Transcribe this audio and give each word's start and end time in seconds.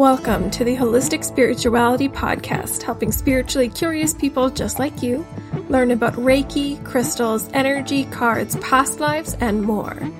Welcome 0.00 0.50
to 0.52 0.64
the 0.64 0.76
Holistic 0.76 1.22
Spirituality 1.22 2.08
Podcast, 2.08 2.80
helping 2.80 3.12
spiritually 3.12 3.68
curious 3.68 4.14
people 4.14 4.48
just 4.48 4.78
like 4.78 5.02
you 5.02 5.26
learn 5.68 5.90
about 5.90 6.14
Reiki, 6.14 6.82
crystals, 6.86 7.50
energy, 7.52 8.06
cards, 8.06 8.56
past 8.62 8.98
lives, 8.98 9.34
and 9.40 9.60
more. 9.60 10.10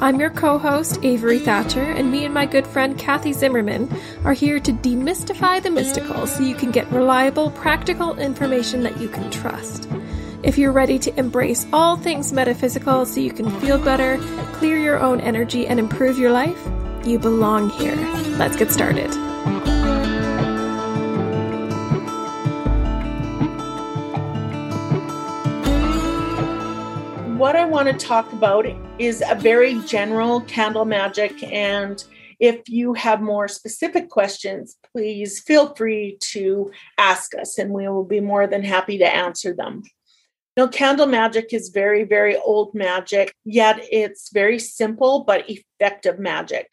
I'm 0.00 0.18
your 0.18 0.30
co 0.30 0.58
host, 0.58 0.98
Avery 1.04 1.38
Thatcher, 1.38 1.84
and 1.84 2.10
me 2.10 2.24
and 2.24 2.34
my 2.34 2.46
good 2.46 2.66
friend 2.66 2.98
Kathy 2.98 3.32
Zimmerman 3.32 3.88
are 4.24 4.32
here 4.32 4.58
to 4.58 4.72
demystify 4.72 5.62
the 5.62 5.70
mystical 5.70 6.26
so 6.26 6.42
you 6.42 6.56
can 6.56 6.72
get 6.72 6.90
reliable, 6.90 7.52
practical 7.52 8.18
information 8.18 8.82
that 8.82 9.00
you 9.00 9.08
can 9.08 9.30
trust. 9.30 9.88
If 10.42 10.58
you're 10.58 10.72
ready 10.72 10.98
to 10.98 11.16
embrace 11.16 11.64
all 11.72 11.96
things 11.96 12.32
metaphysical 12.32 13.06
so 13.06 13.20
you 13.20 13.30
can 13.30 13.48
feel 13.60 13.78
better, 13.78 14.18
clear 14.54 14.78
your 14.78 14.98
own 14.98 15.20
energy, 15.20 15.68
and 15.68 15.78
improve 15.78 16.18
your 16.18 16.32
life, 16.32 16.58
you 17.08 17.18
belong 17.18 17.70
here. 17.70 17.96
Let's 18.36 18.54
get 18.54 18.70
started. 18.70 19.08
What 27.38 27.56
I 27.56 27.64
want 27.64 27.88
to 27.88 27.94
talk 27.94 28.30
about 28.32 28.66
is 28.98 29.22
a 29.26 29.34
very 29.34 29.80
general 29.86 30.42
candle 30.42 30.84
magic. 30.84 31.42
And 31.42 32.04
if 32.40 32.68
you 32.68 32.92
have 32.92 33.22
more 33.22 33.48
specific 33.48 34.10
questions, 34.10 34.76
please 34.92 35.40
feel 35.40 35.74
free 35.74 36.18
to 36.20 36.70
ask 36.98 37.34
us, 37.34 37.58
and 37.58 37.70
we 37.70 37.88
will 37.88 38.04
be 38.04 38.20
more 38.20 38.46
than 38.46 38.62
happy 38.62 38.98
to 38.98 39.06
answer 39.06 39.54
them. 39.54 39.82
Know, 40.56 40.68
candle 40.68 41.06
magic 41.06 41.52
is 41.52 41.68
very, 41.68 42.02
very 42.02 42.36
old 42.36 42.74
magic, 42.74 43.32
yet 43.44 43.78
it's 43.92 44.30
very 44.32 44.58
simple 44.58 45.24
but 45.24 45.48
effective 45.48 46.18
magic 46.18 46.68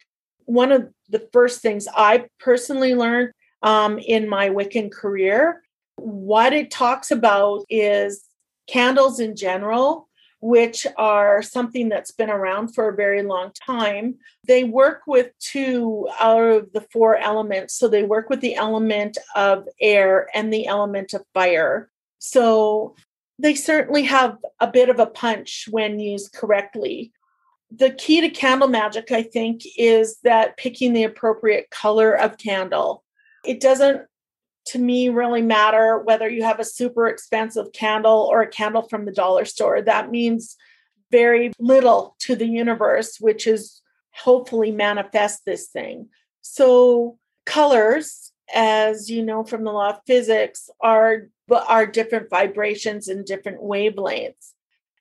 one 0.46 0.72
of 0.72 0.88
the 1.08 1.28
first 1.32 1.60
things 1.60 1.86
I 1.94 2.26
personally 2.40 2.94
learned 2.94 3.32
um, 3.62 3.98
in 3.98 4.28
my 4.28 4.48
Wiccan 4.48 4.90
career, 4.90 5.62
what 5.96 6.52
it 6.52 6.70
talks 6.70 7.10
about 7.10 7.64
is 7.68 8.24
candles 8.68 9.20
in 9.20 9.36
general, 9.36 10.08
which 10.40 10.86
are 10.96 11.42
something 11.42 11.88
that's 11.88 12.12
been 12.12 12.30
around 12.30 12.74
for 12.74 12.88
a 12.88 12.96
very 12.96 13.22
long 13.22 13.50
time. 13.66 14.16
They 14.46 14.64
work 14.64 15.02
with 15.06 15.30
two 15.40 16.08
out 16.20 16.42
of 16.42 16.72
the 16.72 16.86
four 16.92 17.16
elements. 17.16 17.74
So 17.74 17.88
they 17.88 18.02
work 18.02 18.28
with 18.30 18.40
the 18.40 18.54
element 18.54 19.18
of 19.34 19.66
air 19.80 20.28
and 20.34 20.52
the 20.52 20.66
element 20.66 21.14
of 21.14 21.24
fire. 21.34 21.90
So 22.18 22.94
they 23.38 23.54
certainly 23.54 24.02
have 24.04 24.36
a 24.60 24.66
bit 24.66 24.88
of 24.88 24.98
a 24.98 25.06
punch 25.06 25.66
when 25.70 25.98
used 25.98 26.32
correctly 26.32 27.12
the 27.70 27.90
key 27.90 28.20
to 28.20 28.30
candle 28.30 28.68
magic, 28.68 29.10
I 29.10 29.22
think, 29.22 29.62
is 29.76 30.18
that 30.22 30.56
picking 30.56 30.92
the 30.92 31.04
appropriate 31.04 31.70
color 31.70 32.12
of 32.12 32.38
candle. 32.38 33.02
It 33.44 33.60
doesn't, 33.60 34.02
to 34.66 34.78
me, 34.78 35.08
really 35.08 35.42
matter 35.42 35.98
whether 35.98 36.28
you 36.28 36.44
have 36.44 36.60
a 36.60 36.64
super 36.64 37.06
expensive 37.06 37.72
candle 37.72 38.28
or 38.30 38.42
a 38.42 38.48
candle 38.48 38.82
from 38.82 39.04
the 39.04 39.12
dollar 39.12 39.44
store. 39.44 39.82
That 39.82 40.10
means 40.10 40.56
very 41.10 41.52
little 41.58 42.16
to 42.20 42.36
the 42.36 42.46
universe, 42.46 43.18
which 43.20 43.46
is 43.46 43.80
hopefully 44.12 44.70
manifest 44.70 45.44
this 45.44 45.68
thing. 45.68 46.08
So, 46.42 47.18
colors, 47.44 48.32
as 48.54 49.10
you 49.10 49.24
know 49.24 49.44
from 49.44 49.64
the 49.64 49.72
law 49.72 49.90
of 49.90 50.00
physics, 50.06 50.70
are 50.80 51.28
are 51.50 51.86
different 51.86 52.30
vibrations 52.30 53.08
and 53.08 53.24
different 53.24 53.60
wavelengths. 53.60 54.52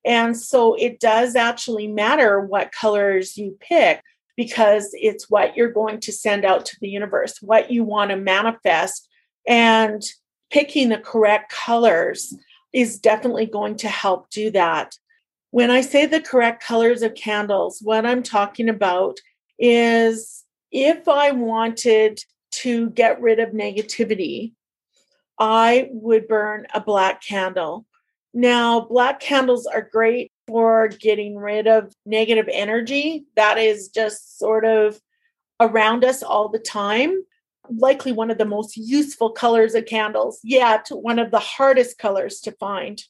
And 0.05 0.37
so 0.37 0.75
it 0.75 0.99
does 0.99 1.35
actually 1.35 1.87
matter 1.87 2.39
what 2.39 2.71
colors 2.71 3.37
you 3.37 3.57
pick 3.59 4.01
because 4.37 4.89
it's 4.93 5.29
what 5.29 5.55
you're 5.55 5.71
going 5.71 5.99
to 6.01 6.11
send 6.11 6.45
out 6.45 6.65
to 6.67 6.77
the 6.81 6.89
universe, 6.89 7.41
what 7.41 7.71
you 7.71 7.83
want 7.83 8.11
to 8.11 8.17
manifest. 8.17 9.07
And 9.47 10.03
picking 10.51 10.89
the 10.89 10.97
correct 10.97 11.51
colors 11.51 12.35
is 12.73 12.99
definitely 12.99 13.45
going 13.45 13.77
to 13.77 13.89
help 13.89 14.29
do 14.29 14.51
that. 14.51 14.95
When 15.51 15.71
I 15.71 15.81
say 15.81 16.05
the 16.05 16.21
correct 16.21 16.61
colors 16.61 17.01
of 17.01 17.15
candles, 17.15 17.79
what 17.81 18.05
I'm 18.05 18.21
talking 18.21 18.67
about 18.67 19.19
is 19.57 20.44
if 20.71 21.07
I 21.07 21.31
wanted 21.31 22.19
to 22.51 22.89
get 22.89 23.21
rid 23.21 23.39
of 23.39 23.49
negativity, 23.49 24.53
I 25.39 25.89
would 25.91 26.27
burn 26.27 26.67
a 26.73 26.81
black 26.81 27.23
candle. 27.23 27.85
Now, 28.38 28.81
black 28.81 29.22
candles 29.22 29.66
are 29.66 29.90
great 29.90 30.29
for 30.46 30.90
getting 30.90 31.38
rid 31.38 31.68
of 31.68 31.94
negative 32.06 32.50
energy 32.51 33.23
that 33.38 33.57
is 33.57 33.88
just 33.88 34.38
sort 34.38 34.66
of 34.66 35.00
around 35.62 36.03
us 36.03 36.22
all 36.22 36.50
the 36.50 36.59
time. 36.59 37.24
Likely 37.69 38.12
one 38.12 38.29
of 38.29 38.38
the 38.38 38.44
most 38.44 38.75
useful 38.75 39.31
colors 39.31 39.74
of 39.74 39.85
candles, 39.85 40.41
yet 40.44 40.90
one 40.91 41.18
of 41.18 41.31
the 41.31 41.40
hardest 41.40 41.97
colors 41.97 42.41
to 42.41 42.51
find. 42.51 43.01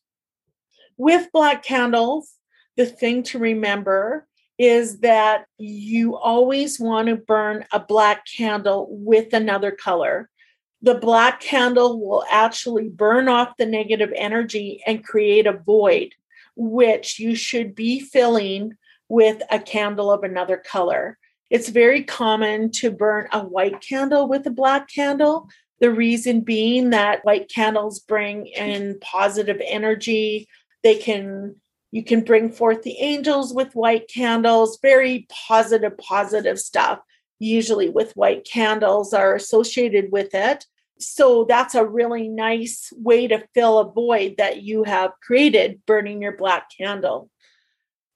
With 0.96 1.32
black 1.34 1.64
candles, 1.64 2.32
the 2.78 2.86
thing 2.86 3.24
to 3.24 3.40
remember 3.40 4.28
is 4.60 5.00
that 5.00 5.46
you 5.58 6.16
always 6.16 6.80
want 6.80 7.08
to 7.08 7.16
burn 7.16 7.66
a 7.72 7.80
black 7.80 8.26
candle 8.38 8.88
with 8.92 9.34
another 9.34 9.72
color 9.72 10.30
the 10.82 10.96
black 10.96 11.40
candle 11.40 12.00
will 12.00 12.24
actually 12.30 12.90
burn 12.90 13.28
off 13.28 13.58
the 13.58 13.66
negative 13.66 14.12
energy 14.16 14.84
and 14.86 15.04
create 15.04 15.48
a 15.48 15.54
void, 15.54 16.14
which 16.56 17.20
you 17.20 17.36
should 17.36 17.74
be 17.76 18.00
filling 18.00 18.78
with 19.10 19.42
a 19.52 19.60
candle 19.60 20.12
of 20.12 20.24
another 20.24 20.58
color. 20.58 21.18
It's 21.50 21.70
very 21.70 22.04
common 22.04 22.72
to 22.74 22.92
burn 22.92 23.28
a 23.32 23.44
white 23.44 23.82
candle 23.82 24.28
with 24.28 24.46
a 24.48 24.52
black 24.52 24.90
candle. 24.90 25.50
The 25.80 25.92
reason 25.92 26.42
being 26.42 26.90
that 26.90 27.24
white 27.24 27.50
candles 27.50 28.00
bring 28.00 28.48
in 28.48 29.00
positive 29.02 29.62
energy. 29.66 30.48
They 30.84 30.96
can, 30.96 31.56
you 31.92 32.04
can 32.04 32.22
bring 32.22 32.52
forth 32.52 32.84
the 32.84 32.98
angels 33.00 33.54
with 33.54 33.76
white 33.76 34.08
candles, 34.08 34.80
very 34.82 35.28
positive, 35.48 35.98
positive 35.98 36.60
stuff, 36.60 37.00
usually 37.40 37.90
with 37.90 38.16
white 38.16 38.48
candles 38.52 39.14
are 39.14 39.36
associated 39.36 40.12
with 40.12 40.34
it. 40.34 40.66
So 41.00 41.46
that's 41.48 41.76
a 41.76 41.86
really 41.86 42.30
nice 42.30 42.92
way 42.96 43.28
to 43.28 43.46
fill 43.54 43.80
a 43.80 43.92
void 43.92 44.36
that 44.38 44.64
you 44.64 44.84
have 44.84 45.12
created 45.22 45.82
burning 45.86 46.22
your 46.22 46.38
black 46.38 46.70
candle. 46.76 47.30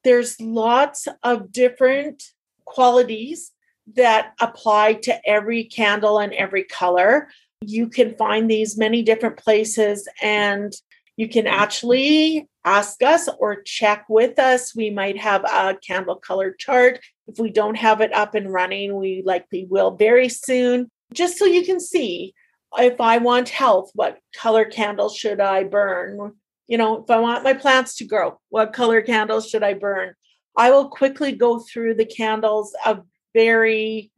There's 0.03 0.40
lots 0.40 1.07
of 1.24 1.52
different 1.52 2.24
qualities 2.66 3.52
that 3.96 4.34
apply 4.40 4.94
to 4.94 5.30
every 5.30 5.66
candle 5.66 6.19
and 6.19 6.31
every 6.34 6.63
color. 6.63 7.30
You 7.62 7.90
can 7.90 8.16
find 8.16 8.50
these 8.50 8.78
many 8.78 9.01
different 9.01 9.38
places 9.38 10.07
and 10.22 10.74
you 11.18 11.28
can 11.28 11.47
actually 11.47 12.47
ask 12.63 13.01
us 13.03 13.28
or 13.40 13.62
check 13.63 14.06
with 14.07 14.40
us. 14.40 14.74
We 14.74 14.90
might 14.90 15.18
have 15.18 15.44
a 15.44 15.78
candle 15.86 16.16
color 16.16 16.56
chart. 16.57 17.01
If 17.29 17.40
we 17.40 17.51
don't 17.51 17.75
have 17.75 18.01
it 18.01 18.13
up 18.13 18.35
and 18.35 18.51
running, 18.51 18.95
we 18.95 19.23
likely 19.25 19.66
will 19.69 19.91
very 19.91 20.29
soon, 20.29 20.90
just 21.13 21.38
so 21.38 21.45
you 21.45 21.63
can 21.63 21.79
see 21.79 22.34
if 22.78 23.01
I 23.01 23.17
want 23.17 23.50
health, 23.50 23.91
what 23.94 24.19
color 24.35 24.66
candles 24.66 25.16
should 25.16 25.39
I 25.41 25.63
burn? 25.63 26.34
You 26.68 26.78
know, 26.78 27.03
if 27.03 27.09
I 27.09 27.19
want 27.19 27.44
my 27.44 27.53
plants 27.53 27.95
to 27.95 28.06
grow, 28.06 28.39
what 28.50 28.73
color 28.73 29.01
candles 29.01 29.50
should 29.50 29.63
I 29.63 29.73
burn? 29.73 30.13
I 30.56 30.72
will 30.72 30.89
quickly 30.89 31.31
go 31.31 31.59
through 31.59 31.95
the 31.95 32.06
candles, 32.06 32.75
a 32.85 33.00
very 33.34 34.12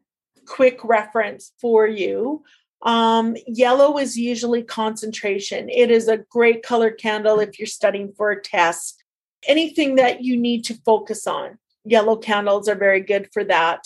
quick 0.47 0.83
reference 0.83 1.53
for 1.61 1.87
you. 1.87 2.43
Um, 2.83 3.37
yellow 3.45 3.97
is 3.97 4.17
usually 4.17 4.63
concentration. 4.63 5.69
It 5.69 5.91
is 5.91 6.07
a 6.07 6.17
great 6.17 6.63
color 6.63 6.91
candle 6.91 7.39
if 7.39 7.59
you're 7.59 7.67
studying 7.67 8.11
for 8.13 8.31
a 8.31 8.41
test. 8.41 9.03
Anything 9.47 9.95
that 9.95 10.23
you 10.23 10.35
need 10.37 10.65
to 10.65 10.75
focus 10.85 11.27
on, 11.27 11.57
yellow 11.83 12.15
candles 12.15 12.67
are 12.67 12.75
very 12.75 13.01
good 13.01 13.29
for 13.33 13.43
that. 13.45 13.83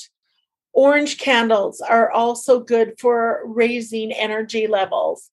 Orange 0.73 1.17
candles 1.17 1.79
are 1.79 2.11
also 2.11 2.59
good 2.59 2.95
for 2.99 3.41
raising 3.45 4.11
energy 4.11 4.67
levels, 4.67 5.29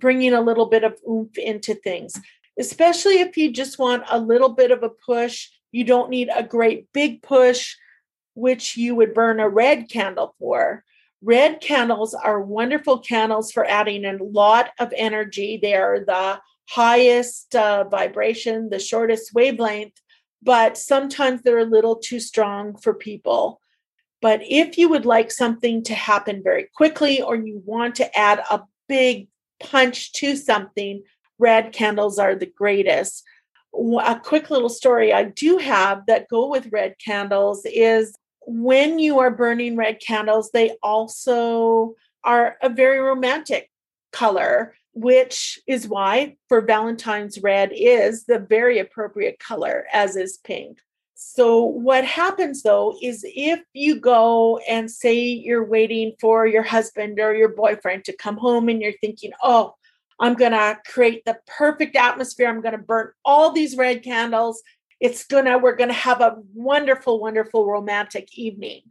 bringing 0.00 0.34
a 0.34 0.42
little 0.42 0.66
bit 0.66 0.84
of 0.84 0.98
oomph 1.08 1.38
into 1.38 1.74
things, 1.74 2.20
especially 2.58 3.20
if 3.20 3.38
you 3.38 3.50
just 3.50 3.78
want 3.78 4.04
a 4.10 4.18
little 4.18 4.50
bit 4.50 4.70
of 4.70 4.82
a 4.82 4.90
push. 4.90 5.48
You 5.70 5.84
don't 5.84 6.10
need 6.10 6.28
a 6.34 6.42
great 6.42 6.92
big 6.92 7.22
push, 7.22 7.74
which 8.34 8.76
you 8.76 8.94
would 8.94 9.14
burn 9.14 9.40
a 9.40 9.48
red 9.48 9.88
candle 9.88 10.34
for. 10.38 10.84
Red 11.22 11.60
candles 11.62 12.12
are 12.12 12.42
wonderful 12.42 12.98
candles 12.98 13.50
for 13.50 13.64
adding 13.64 14.04
a 14.04 14.22
lot 14.22 14.72
of 14.78 14.92
energy. 14.94 15.56
They 15.56 15.74
are 15.74 16.00
the 16.00 16.40
highest 16.68 17.54
uh, 17.54 17.84
vibration, 17.84 18.68
the 18.68 18.78
shortest 18.78 19.32
wavelength, 19.32 20.01
but 20.42 20.76
sometimes 20.76 21.42
they're 21.42 21.58
a 21.58 21.64
little 21.64 21.96
too 21.96 22.20
strong 22.20 22.76
for 22.76 22.92
people. 22.92 23.60
But 24.20 24.40
if 24.42 24.78
you 24.78 24.88
would 24.88 25.06
like 25.06 25.30
something 25.30 25.82
to 25.84 25.94
happen 25.94 26.42
very 26.42 26.68
quickly 26.74 27.22
or 27.22 27.36
you 27.36 27.62
want 27.64 27.94
to 27.96 28.18
add 28.18 28.42
a 28.50 28.62
big 28.88 29.28
punch 29.60 30.12
to 30.14 30.36
something, 30.36 31.02
red 31.38 31.72
candles 31.72 32.18
are 32.18 32.34
the 32.34 32.46
greatest. 32.46 33.24
A 33.74 34.20
quick 34.22 34.50
little 34.50 34.68
story 34.68 35.12
I 35.12 35.24
do 35.24 35.58
have 35.58 36.06
that 36.06 36.28
go 36.28 36.48
with 36.48 36.72
red 36.72 36.96
candles 37.04 37.64
is 37.64 38.16
when 38.46 38.98
you 38.98 39.20
are 39.20 39.30
burning 39.30 39.76
red 39.76 40.00
candles, 40.00 40.50
they 40.52 40.76
also 40.82 41.94
are 42.24 42.56
a 42.62 42.68
very 42.68 42.98
romantic 42.98 43.70
color, 44.12 44.74
which 44.94 45.58
is 45.66 45.88
why 45.88 46.36
for 46.48 46.60
Valentine's 46.60 47.38
red 47.42 47.70
is 47.74 48.24
the 48.24 48.38
very 48.38 48.78
appropriate 48.78 49.38
color, 49.38 49.86
as 49.92 50.16
is 50.16 50.38
pink. 50.38 50.78
So, 51.14 51.62
what 51.62 52.04
happens 52.04 52.62
though 52.62 52.96
is 53.00 53.24
if 53.24 53.60
you 53.72 54.00
go 54.00 54.58
and 54.68 54.90
say 54.90 55.20
you're 55.20 55.64
waiting 55.64 56.14
for 56.20 56.46
your 56.46 56.64
husband 56.64 57.20
or 57.20 57.34
your 57.34 57.50
boyfriend 57.50 58.04
to 58.06 58.16
come 58.16 58.36
home 58.36 58.68
and 58.68 58.82
you're 58.82 58.92
thinking, 59.00 59.30
oh, 59.42 59.74
I'm 60.22 60.34
going 60.34 60.52
to 60.52 60.78
create 60.86 61.24
the 61.24 61.38
perfect 61.46 61.96
atmosphere. 61.96 62.48
I'm 62.48 62.60
going 62.60 62.76
to 62.76 62.78
burn 62.78 63.12
all 63.24 63.52
these 63.52 63.76
red 63.76 64.02
candles. 64.02 64.62
It's 65.00 65.24
going 65.24 65.46
to, 65.46 65.58
we're 65.58 65.76
going 65.76 65.88
to 65.88 65.94
have 65.94 66.20
a 66.20 66.36
wonderful, 66.54 67.20
wonderful 67.20 67.66
romantic 67.66 68.36
evening. 68.38 68.82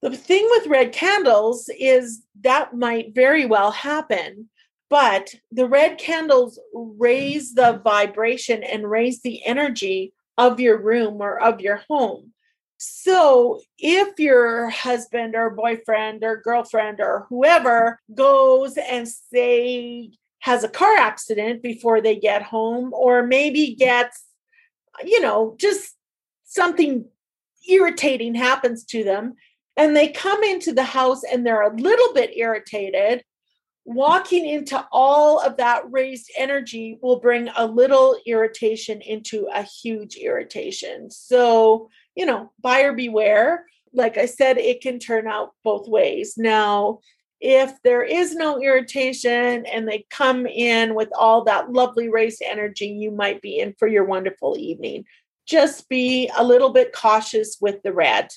The 0.00 0.16
thing 0.16 0.46
with 0.50 0.66
red 0.66 0.92
candles 0.92 1.68
is 1.78 2.22
that 2.40 2.74
might 2.74 3.14
very 3.14 3.44
well 3.44 3.70
happen, 3.70 4.48
but 4.88 5.34
the 5.50 5.66
red 5.66 5.98
candles 5.98 6.58
raise 6.72 7.54
the 7.54 7.80
vibration 7.82 8.62
and 8.62 8.90
raise 8.90 9.20
the 9.22 9.44
energy 9.44 10.12
of 10.38 10.60
your 10.60 10.80
room 10.80 11.20
or 11.20 11.40
of 11.40 11.60
your 11.60 11.82
home. 11.88 12.32
So 12.78 13.60
if 13.78 14.18
your 14.18 14.68
husband 14.68 15.34
or 15.34 15.50
boyfriend 15.50 16.22
or 16.22 16.36
girlfriend 16.36 17.00
or 17.00 17.26
whoever 17.28 18.00
goes 18.14 18.76
and 18.76 19.08
say 19.08 20.10
has 20.40 20.62
a 20.62 20.68
car 20.68 20.96
accident 20.96 21.62
before 21.62 22.00
they 22.00 22.16
get 22.16 22.42
home 22.42 22.92
or 22.92 23.26
maybe 23.26 23.74
gets 23.74 24.24
you 25.04 25.20
know 25.20 25.56
just 25.58 25.94
something 26.44 27.04
irritating 27.68 28.34
happens 28.34 28.84
to 28.84 29.02
them 29.02 29.34
and 29.76 29.96
they 29.96 30.08
come 30.08 30.42
into 30.44 30.72
the 30.72 30.84
house 30.84 31.22
and 31.24 31.44
they're 31.44 31.68
a 31.68 31.76
little 31.76 32.14
bit 32.14 32.36
irritated 32.36 33.24
walking 33.86 34.44
into 34.44 34.84
all 34.90 35.40
of 35.40 35.56
that 35.58 35.82
raised 35.90 36.30
energy 36.36 36.98
will 37.00 37.20
bring 37.20 37.48
a 37.56 37.64
little 37.64 38.18
irritation 38.26 39.00
into 39.00 39.46
a 39.54 39.62
huge 39.62 40.16
irritation. 40.16 41.08
So, 41.08 41.88
you 42.16 42.26
know, 42.26 42.50
buyer 42.60 42.92
beware. 42.92 43.64
Like 43.92 44.18
I 44.18 44.26
said, 44.26 44.58
it 44.58 44.80
can 44.80 44.98
turn 44.98 45.28
out 45.28 45.52
both 45.62 45.88
ways. 45.88 46.34
Now, 46.36 46.98
if 47.40 47.80
there 47.84 48.02
is 48.02 48.34
no 48.34 48.60
irritation 48.60 49.64
and 49.66 49.86
they 49.86 50.04
come 50.10 50.46
in 50.46 50.96
with 50.96 51.10
all 51.16 51.44
that 51.44 51.72
lovely 51.72 52.08
raised 52.08 52.42
energy, 52.44 52.88
you 52.88 53.12
might 53.12 53.40
be 53.40 53.60
in 53.60 53.74
for 53.78 53.86
your 53.86 54.04
wonderful 54.04 54.56
evening. 54.58 55.04
Just 55.46 55.88
be 55.88 56.28
a 56.36 56.42
little 56.42 56.70
bit 56.70 56.92
cautious 56.92 57.58
with 57.60 57.82
the 57.84 57.92
red. 57.92 58.30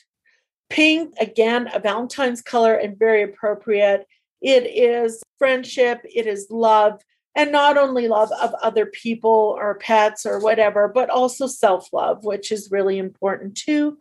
Pink, 0.69 1.15
again, 1.19 1.69
a 1.73 1.79
Valentine's 1.79 2.43
color 2.43 2.75
and 2.75 2.99
very 2.99 3.23
appropriate. 3.23 4.05
It 4.41 4.63
is 4.65 5.21
friendship, 5.37 6.01
it 6.03 6.27
is 6.27 6.47
love, 6.49 7.01
and 7.35 7.51
not 7.51 7.77
only 7.77 8.07
love 8.07 8.31
of 8.41 8.53
other 8.61 8.85
people 8.85 9.55
or 9.57 9.75
pets 9.75 10.25
or 10.25 10.39
whatever, 10.39 10.87
but 10.87 11.09
also 11.09 11.47
self 11.47 11.91
love, 11.93 12.23
which 12.23 12.51
is 12.51 12.71
really 12.71 12.97
important 12.97 13.55
too. 13.55 13.97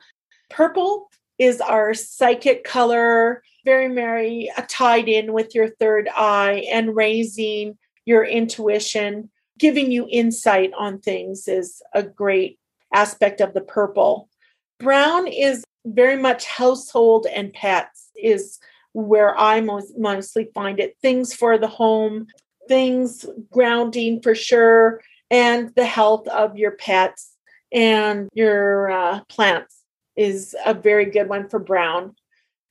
Purple 0.51 1.09
is 1.39 1.61
our 1.61 1.95
psychic 1.95 2.65
color, 2.65 3.43
very, 3.65 3.95
very 3.95 4.51
tied 4.69 5.09
in 5.09 5.33
with 5.33 5.55
your 5.55 5.69
third 5.69 6.09
eye 6.17 6.65
and 6.71 6.97
raising 6.97 7.77
your 8.05 8.25
intuition, 8.25 9.31
giving 9.59 9.93
you 9.93 10.07
insight 10.11 10.73
on 10.77 10.99
things 10.99 11.47
is 11.47 11.83
a 11.95 12.03
great 12.03 12.59
aspect 12.93 13.41
of 13.41 13.55
the 13.55 13.61
purple. 13.61 14.29
Brown 14.79 15.27
is 15.27 15.65
very 15.85 16.17
much 16.17 16.47
household 16.47 17.27
and 17.27 17.53
pets, 17.53 18.11
is 18.17 18.59
where 18.93 19.37
I 19.39 19.61
most 19.61 19.99
mostly 19.99 20.51
find 20.55 20.81
it. 20.81 20.97
Things 21.01 21.35
for 21.35 21.59
the 21.59 21.69
home, 21.69 22.27
things 22.69 23.27
grounding 23.51 24.21
for 24.23 24.35
sure, 24.35 25.01
and 25.31 25.75
the 25.75 25.87
health 25.87 26.27
of 26.29 26.57
your 26.57 26.73
pets 26.73 27.35
and 27.73 28.29
your 28.33 28.91
uh, 28.91 29.21
plants 29.29 29.83
is 30.17 30.57
a 30.65 30.75
very 30.75 31.07
good 31.07 31.29
one 31.29 31.49
for 31.49 31.59
brown. 31.59 32.15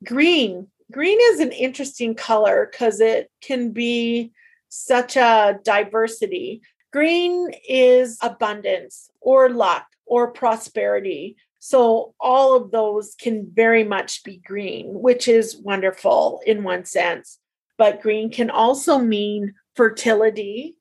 Green. 0.04 0.68
Green 0.92 1.18
is 1.34 1.40
an 1.40 1.52
interesting 1.52 2.16
color 2.16 2.68
because 2.72 3.00
it 3.00 3.30
can 3.42 3.72
be 3.72 4.32
such 4.70 5.16
a 5.18 5.60
diversity. 5.64 6.62
Green 6.94 7.52
is 7.68 8.18
abundance 8.22 9.10
or 9.22 9.50
luck 9.50 9.86
or 10.06 10.32
prosperity 10.32 11.36
so 11.60 12.14
all 12.20 12.56
of 12.56 12.72
those 12.72 13.16
can 13.20 13.50
very 13.52 13.84
much 13.84 14.24
be 14.24 14.38
green, 14.38 14.88
which 14.88 15.28
is 15.28 15.58
wonderful 15.58 16.42
in 16.46 16.64
one 16.64 16.86
sense. 16.86 17.40
But 17.78 18.02
green 18.02 18.32
can 18.32 18.50
also 18.50 18.98
mean 18.98 19.54
fertility. 19.76 20.76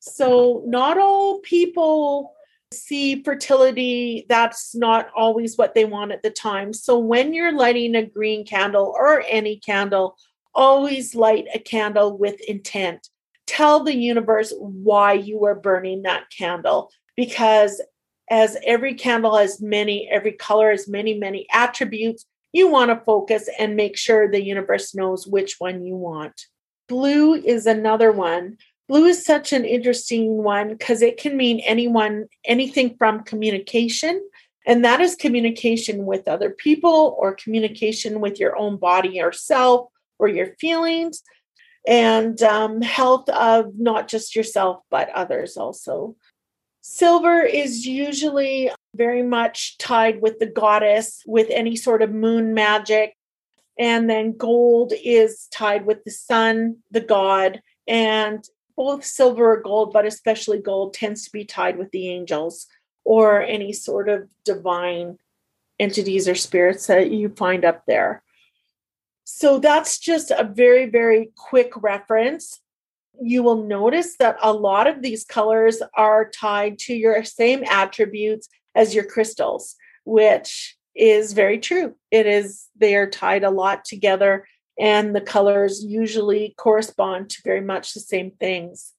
So 0.00 0.62
not 0.66 0.98
all 0.98 1.40
people 1.40 2.34
see 2.72 3.22
fertility, 3.22 4.26
that's 4.28 4.74
not 4.74 5.10
always 5.14 5.56
what 5.56 5.74
they 5.74 5.84
want 5.84 6.12
at 6.12 6.22
the 6.22 6.30
time. 6.30 6.72
So 6.72 6.98
when 6.98 7.34
you're 7.34 7.52
lighting 7.52 7.94
a 7.94 8.04
green 8.04 8.44
candle 8.46 8.94
or 8.96 9.22
any 9.28 9.56
candle, 9.56 10.16
always 10.54 11.14
light 11.14 11.46
a 11.54 11.58
candle 11.58 12.16
with 12.16 12.40
intent. 12.48 13.08
Tell 13.46 13.84
the 13.84 13.96
universe 13.96 14.52
why 14.58 15.12
you 15.14 15.44
are 15.44 15.54
burning 15.54 16.02
that 16.02 16.24
candle 16.36 16.90
because 17.16 17.80
as 18.30 18.56
every 18.64 18.94
candle 18.94 19.36
has 19.36 19.60
many, 19.60 20.08
every 20.10 20.32
color 20.32 20.70
has 20.70 20.88
many, 20.88 21.14
many 21.14 21.46
attributes, 21.52 22.26
you 22.52 22.68
want 22.68 22.90
to 22.90 23.04
focus 23.04 23.48
and 23.58 23.76
make 23.76 23.96
sure 23.96 24.28
the 24.28 24.42
universe 24.42 24.94
knows 24.94 25.26
which 25.26 25.56
one 25.58 25.84
you 25.84 25.96
want. 25.96 26.46
Blue 26.88 27.34
is 27.34 27.66
another 27.66 28.12
one. 28.12 28.58
Blue 28.88 29.04
is 29.04 29.24
such 29.24 29.52
an 29.52 29.64
interesting 29.64 30.42
one 30.42 30.68
because 30.68 31.00
it 31.00 31.16
can 31.16 31.36
mean 31.36 31.60
anyone, 31.60 32.26
anything 32.44 32.94
from 32.98 33.24
communication, 33.24 34.22
and 34.66 34.84
that 34.84 35.00
is 35.00 35.14
communication 35.14 36.04
with 36.04 36.28
other 36.28 36.50
people 36.50 37.16
or 37.18 37.34
communication 37.34 38.20
with 38.20 38.38
your 38.38 38.56
own 38.56 38.76
body 38.76 39.10
yourself 39.10 39.88
or 40.18 40.28
your 40.28 40.54
feelings 40.60 41.22
and 41.86 42.40
um, 42.42 42.80
health 42.80 43.28
of 43.30 43.72
not 43.76 44.06
just 44.06 44.36
yourself 44.36 44.82
but 44.90 45.08
others 45.10 45.56
also 45.56 46.14
Silver 46.82 47.42
is 47.42 47.86
usually 47.86 48.70
very 48.94 49.22
much 49.22 49.78
tied 49.78 50.20
with 50.20 50.40
the 50.40 50.46
goddess, 50.46 51.22
with 51.26 51.46
any 51.48 51.76
sort 51.76 52.02
of 52.02 52.10
moon 52.10 52.54
magic. 52.54 53.16
And 53.78 54.10
then 54.10 54.36
gold 54.36 54.92
is 55.02 55.46
tied 55.52 55.86
with 55.86 56.02
the 56.04 56.10
sun, 56.10 56.78
the 56.90 57.00
god. 57.00 57.62
And 57.86 58.44
both 58.76 59.04
silver 59.04 59.52
or 59.52 59.60
gold, 59.60 59.92
but 59.92 60.06
especially 60.06 60.58
gold, 60.58 60.92
tends 60.92 61.24
to 61.24 61.30
be 61.30 61.44
tied 61.44 61.78
with 61.78 61.92
the 61.92 62.08
angels 62.08 62.66
or 63.04 63.42
any 63.42 63.72
sort 63.72 64.08
of 64.08 64.28
divine 64.44 65.18
entities 65.78 66.28
or 66.28 66.34
spirits 66.34 66.88
that 66.88 67.10
you 67.10 67.28
find 67.28 67.64
up 67.64 67.84
there. 67.86 68.22
So 69.24 69.60
that's 69.60 69.98
just 69.98 70.32
a 70.32 70.44
very, 70.44 70.86
very 70.86 71.30
quick 71.36 71.72
reference 71.76 72.60
you 73.20 73.42
will 73.42 73.64
notice 73.64 74.16
that 74.18 74.36
a 74.42 74.52
lot 74.52 74.86
of 74.86 75.02
these 75.02 75.24
colors 75.24 75.82
are 75.94 76.30
tied 76.30 76.78
to 76.80 76.94
your 76.94 77.24
same 77.24 77.64
attributes 77.64 78.48
as 78.74 78.94
your 78.94 79.04
crystals, 79.04 79.76
which 80.04 80.76
is 80.94 81.32
very 81.32 81.58
true. 81.58 81.94
It 82.10 82.26
is, 82.26 82.66
they 82.76 82.96
are 82.96 83.08
tied 83.08 83.44
a 83.44 83.50
lot 83.50 83.84
together, 83.84 84.46
and 84.78 85.14
the 85.14 85.20
colors 85.20 85.84
usually 85.84 86.54
correspond 86.56 87.30
to 87.30 87.42
very 87.44 87.60
much 87.60 87.94
the 87.94 88.00
same 88.00 88.32
things. 88.32 88.92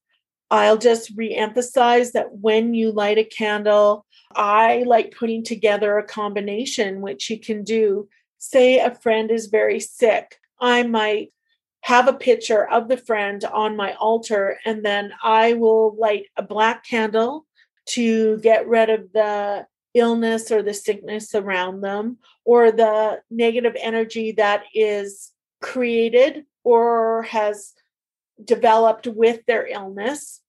I'll 0.52 0.78
just 0.78 1.12
re 1.16 1.34
emphasize 1.34 2.12
that 2.12 2.36
when 2.38 2.74
you 2.74 2.92
light 2.92 3.18
a 3.18 3.24
candle, 3.24 4.06
I 4.36 4.84
like 4.86 5.16
putting 5.18 5.44
together 5.44 5.98
a 5.98 6.06
combination, 6.06 7.02
which 7.02 7.30
you 7.30 7.40
can 7.40 7.64
do. 7.64 8.08
Say 8.38 8.80
a 8.80 8.94
friend 8.94 9.32
is 9.32 9.48
very 9.48 9.80
sick. 9.80 10.38
I 10.60 10.84
might 10.84 11.34
have 11.84 12.08
a 12.08 12.14
picture 12.14 12.66
of 12.70 12.88
the 12.88 12.96
friend 12.96 13.44
on 13.44 13.76
my 13.76 13.94
altar, 13.96 14.58
and 14.66 14.86
then 14.86 15.12
I 15.22 15.54
will 15.54 15.96
light 15.98 16.28
a 16.38 16.42
black 16.42 16.86
candle 16.86 17.46
to 17.90 18.38
get 18.40 18.70
rid 18.70 18.90
of 18.90 19.12
the 19.12 19.68
illness 19.94 20.50
or 20.50 20.64
the 20.64 20.74
sickness 20.74 21.36
around 21.36 21.82
them 21.82 22.20
or 22.46 22.72
the 22.72 23.22
negative 23.30 23.76
energy 23.78 24.32
that 24.32 24.64
is 24.74 25.32
created 25.62 26.46
or 26.64 27.24
has 27.24 27.74
developed 28.42 29.06
with 29.06 29.46
their 29.46 29.68
illness. 29.68 30.40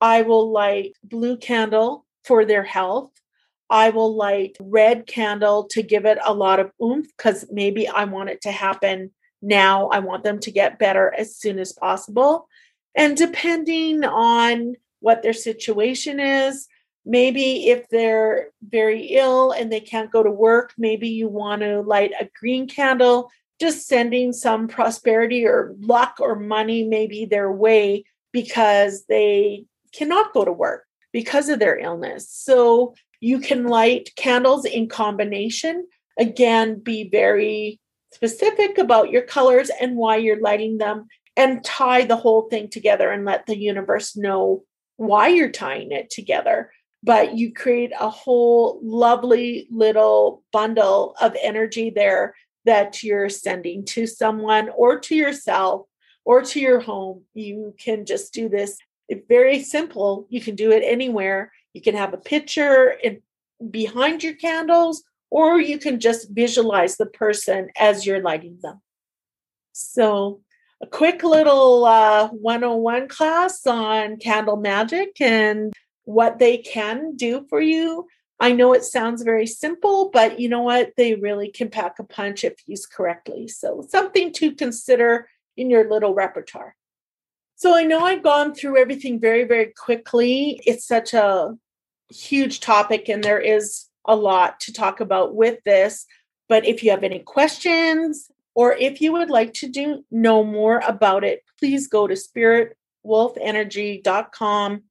I 0.00 0.22
will 0.22 0.52
light 0.52 0.92
blue 1.02 1.36
candle 1.36 2.06
for 2.24 2.44
their 2.44 2.62
health. 2.62 3.10
I 3.68 3.90
will 3.90 4.14
light 4.14 4.56
red 4.60 5.08
candle 5.08 5.64
to 5.72 5.82
give 5.82 6.06
it 6.06 6.18
a 6.24 6.32
lot 6.32 6.60
of 6.60 6.70
oomph 6.80 7.08
because 7.16 7.44
maybe 7.50 7.88
I 7.88 8.04
want 8.04 8.30
it 8.30 8.40
to 8.42 8.52
happen 8.52 9.10
now. 9.46 9.88
I 9.88 10.00
want 10.00 10.24
them 10.24 10.40
to 10.40 10.50
get 10.50 10.78
better 10.78 11.14
as 11.16 11.36
soon 11.36 11.58
as 11.58 11.72
possible. 11.72 12.48
And 12.94 13.16
depending 13.16 14.04
on 14.04 14.74
what 15.00 15.22
their 15.22 15.32
situation 15.32 16.18
is, 16.18 16.66
maybe 17.04 17.68
if 17.68 17.88
they're 17.88 18.48
very 18.68 19.06
ill 19.12 19.52
and 19.52 19.70
they 19.70 19.80
can't 19.80 20.10
go 20.10 20.22
to 20.22 20.30
work, 20.30 20.72
maybe 20.76 21.08
you 21.08 21.28
want 21.28 21.62
to 21.62 21.80
light 21.82 22.12
a 22.20 22.28
green 22.38 22.66
candle 22.66 23.30
just 23.58 23.86
sending 23.86 24.32
some 24.32 24.68
prosperity 24.68 25.46
or 25.46 25.74
luck 25.80 26.16
or 26.20 26.36
money 26.36 26.84
maybe 26.84 27.24
their 27.24 27.50
way 27.50 28.04
because 28.32 29.06
they 29.06 29.64
cannot 29.94 30.34
go 30.34 30.44
to 30.44 30.52
work 30.52 30.84
because 31.12 31.48
of 31.48 31.58
their 31.58 31.78
illness. 31.78 32.28
So 32.30 32.94
you 33.20 33.38
can 33.38 33.66
light 33.66 34.10
candles 34.16 34.66
in 34.66 34.88
combination. 34.88 35.86
Again, 36.18 36.80
be 36.80 37.08
very 37.08 37.80
specific 38.16 38.78
about 38.78 39.10
your 39.10 39.20
colors 39.20 39.70
and 39.78 39.94
why 39.94 40.16
you're 40.16 40.40
lighting 40.40 40.78
them 40.78 41.06
and 41.36 41.62
tie 41.62 42.02
the 42.02 42.16
whole 42.16 42.48
thing 42.48 42.68
together 42.70 43.10
and 43.10 43.26
let 43.26 43.44
the 43.44 43.58
universe 43.58 44.16
know 44.16 44.64
why 44.96 45.28
you're 45.28 45.50
tying 45.50 45.92
it 45.92 46.08
together. 46.08 46.72
But 47.02 47.36
you 47.36 47.52
create 47.52 47.92
a 48.00 48.08
whole 48.08 48.80
lovely 48.82 49.68
little 49.70 50.42
bundle 50.50 51.14
of 51.20 51.36
energy 51.40 51.90
there 51.90 52.34
that 52.64 53.02
you're 53.02 53.28
sending 53.28 53.84
to 53.84 54.06
someone 54.06 54.70
or 54.70 54.98
to 55.00 55.14
yourself 55.14 55.86
or 56.24 56.40
to 56.42 56.58
your 56.58 56.80
home. 56.80 57.24
You 57.34 57.74
can 57.78 58.06
just 58.06 58.32
do 58.32 58.48
this. 58.48 58.78
It's 59.10 59.26
very 59.28 59.62
simple. 59.62 60.26
You 60.30 60.40
can 60.40 60.56
do 60.56 60.72
it 60.72 60.82
anywhere. 60.82 61.52
You 61.74 61.82
can 61.82 61.94
have 61.94 62.14
a 62.14 62.28
picture 62.34 62.88
in, 62.88 63.20
behind 63.70 64.24
your 64.24 64.34
candles, 64.34 65.04
or 65.30 65.60
you 65.60 65.78
can 65.78 66.00
just 66.00 66.30
visualize 66.30 66.96
the 66.96 67.06
person 67.06 67.70
as 67.78 68.06
you're 68.06 68.22
lighting 68.22 68.58
them. 68.62 68.80
So, 69.72 70.40
a 70.82 70.86
quick 70.86 71.22
little 71.22 71.84
uh, 71.86 72.28
101 72.28 73.08
class 73.08 73.66
on 73.66 74.18
candle 74.18 74.56
magic 74.56 75.20
and 75.20 75.72
what 76.04 76.38
they 76.38 76.58
can 76.58 77.16
do 77.16 77.46
for 77.48 77.60
you. 77.60 78.06
I 78.38 78.52
know 78.52 78.74
it 78.74 78.84
sounds 78.84 79.22
very 79.22 79.46
simple, 79.46 80.10
but 80.12 80.38
you 80.38 80.50
know 80.50 80.60
what? 80.60 80.92
They 80.96 81.14
really 81.14 81.50
can 81.50 81.70
pack 81.70 81.98
a 81.98 82.04
punch 82.04 82.44
if 82.44 82.54
used 82.66 82.92
correctly. 82.92 83.48
So, 83.48 83.84
something 83.88 84.32
to 84.34 84.54
consider 84.54 85.28
in 85.56 85.70
your 85.70 85.90
little 85.90 86.14
repertoire. 86.14 86.76
So, 87.56 87.74
I 87.74 87.84
know 87.84 88.00
I've 88.00 88.22
gone 88.22 88.54
through 88.54 88.78
everything 88.78 89.18
very, 89.20 89.44
very 89.44 89.72
quickly. 89.76 90.60
It's 90.66 90.86
such 90.86 91.14
a 91.14 91.56
huge 92.10 92.60
topic, 92.60 93.08
and 93.08 93.24
there 93.24 93.40
is 93.40 93.86
a 94.06 94.16
lot 94.16 94.60
to 94.60 94.72
talk 94.72 95.00
about 95.00 95.34
with 95.34 95.58
this. 95.64 96.06
But 96.48 96.64
if 96.64 96.82
you 96.82 96.90
have 96.90 97.04
any 97.04 97.20
questions, 97.20 98.30
or 98.54 98.74
if 98.74 99.00
you 99.00 99.12
would 99.12 99.30
like 99.30 99.52
to 99.54 99.68
do 99.68 100.04
know 100.10 100.42
more 100.42 100.82
about 100.86 101.24
it, 101.24 101.44
please 101.58 101.88
go 101.88 102.06
to 102.06 102.14
spiritwolfenergy.com 102.14 104.82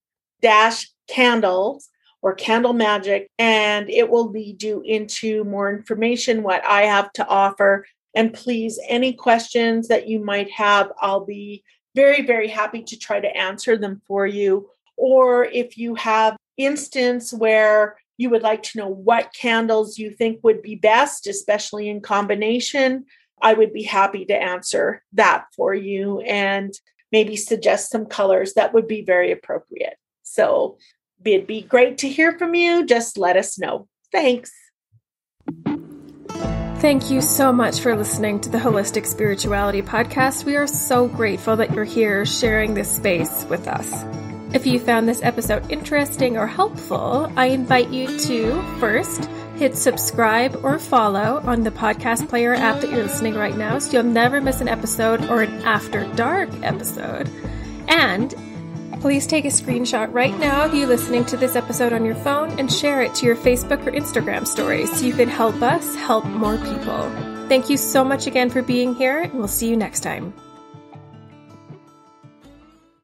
dash 0.42 0.92
candles 1.08 1.90
or 2.22 2.34
candle 2.34 2.74
magic, 2.74 3.30
and 3.38 3.90
it 3.90 4.10
will 4.10 4.30
lead 4.30 4.64
you 4.64 4.82
into 4.82 5.44
more 5.44 5.72
information, 5.72 6.44
what 6.44 6.66
I 6.66 6.84
have 6.84 7.12
to 7.14 7.28
offer. 7.28 7.86
And 8.16 8.34
please, 8.34 8.80
any 8.88 9.14
questions 9.14 9.88
that 9.90 10.08
you 10.08 10.20
might 10.20 10.50
have, 10.52 10.92
I'll 11.02 11.26
be 11.26 11.64
very, 11.96 12.22
very 12.22 12.48
happy 12.48 12.84
to 12.84 12.98
try 12.98 13.20
to 13.20 13.38
answer 13.38 13.78
them 13.78 14.02
for 14.08 14.28
you. 14.28 14.70
Or 14.98 15.46
if 15.46 15.78
you 15.78 15.96
have 15.96 16.38
instance 16.58 17.34
where 17.34 17.98
you 18.18 18.30
would 18.30 18.44
like 18.44 18.64
to 18.64 18.78
know 18.78 18.88
what 18.88 19.34
candles 19.34 19.98
you 19.98 20.12
think 20.12 20.40
would 20.44 20.62
be 20.62 20.76
best, 20.76 21.28
especially 21.28 21.90
in 21.90 22.02
combination, 22.02 23.06
I 23.42 23.54
would 23.54 23.74
be 23.74 23.84
happy 23.84 24.26
to 24.26 24.34
answer 24.34 25.04
that 25.14 25.46
for 25.56 25.74
you 25.74 26.22
and 26.22 26.74
maybe 27.12 27.36
suggest 27.36 27.92
some 27.92 28.06
colors 28.06 28.54
that 28.54 28.74
would 28.74 28.88
be 28.88 29.02
very 29.02 29.32
appropriate. 29.32 29.98
So 30.24 30.78
It'd 31.26 31.48
be 31.48 31.62
great 31.62 31.98
to 32.00 32.10
hear 32.10 32.38
from 32.38 32.54
you. 32.56 32.86
Just 32.86 33.18
let 33.18 33.36
us 33.36 33.58
know. 33.58 33.88
Thanks. 34.12 34.52
Thank 36.80 37.10
you 37.10 37.22
so 37.22 37.52
much 37.52 37.80
for 37.80 37.96
listening 37.96 38.40
to 38.42 38.50
the 38.50 38.60
Holistic 38.60 39.08
Spirituality 39.08 39.82
Podcast. 39.82 40.44
We 40.46 40.56
are 40.56 40.68
so 40.68 41.08
grateful 41.08 41.56
that 41.56 41.74
you're 41.74 41.84
here 41.84 42.26
sharing 42.26 42.76
this 42.76 42.92
space 42.92 43.46
with 43.50 43.68
us. 43.68 44.25
If 44.56 44.66
you 44.66 44.80
found 44.80 45.08
this 45.08 45.22
episode 45.22 45.70
interesting 45.70 46.38
or 46.38 46.48
helpful, 46.48 47.30
I 47.36 47.48
invite 47.48 47.90
you 47.90 48.08
to 48.20 48.62
first 48.80 49.26
hit 49.58 49.76
subscribe 49.76 50.64
or 50.64 50.80
follow 50.80 51.42
on 51.44 51.64
the 51.64 51.72
podcast 51.72 52.30
player 52.30 52.54
app 52.54 52.80
that 52.80 52.90
you're 52.90 53.04
listening 53.04 53.36
right 53.36 53.58
now 53.58 53.80
so 53.80 53.92
you'll 53.92 54.04
never 54.04 54.40
miss 54.40 54.62
an 54.62 54.70
episode 54.70 55.26
or 55.26 55.42
an 55.42 55.52
after 55.64 56.06
dark 56.16 56.50
episode. 56.64 57.30
And 57.90 58.34
Please 59.02 59.28
take 59.28 59.46
a 59.46 59.50
screenshot 59.50 60.12
right 60.12 60.36
now 60.40 60.66
of 60.66 60.74
you 60.74 60.88
listening 60.88 61.26
to 61.26 61.38
this 61.38 61.56
episode 61.56 61.94
on 61.94 62.06
your 62.06 62.16
phone 62.16 62.58
and 62.58 62.72
share 62.72 63.04
it 63.04 63.14
to 63.14 63.26
your 63.28 63.36
Facebook 63.36 63.86
or 63.86 63.92
Instagram 63.92 64.48
stories 64.48 64.92
so 64.92 65.06
you 65.06 65.14
can 65.14 65.30
help 65.30 65.62
us 65.62 65.94
help 65.96 66.26
more 66.26 66.58
people. 66.58 67.12
Thank 67.48 67.70
you 67.70 67.78
so 67.78 68.04
much 68.04 68.26
again 68.26 68.50
for 68.50 68.64
being 68.64 68.96
here, 68.96 69.20
and 69.20 69.34
we'll 69.34 69.48
see 69.48 69.70
you 69.70 69.78
next 69.78 70.00
time. 70.00 70.34